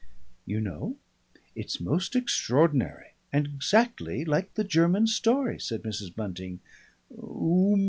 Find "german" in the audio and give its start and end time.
4.63-5.05